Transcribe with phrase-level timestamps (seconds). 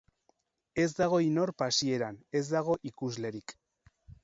[0.83, 3.57] Ez dago inor pasieran, ez dago ikuslerik.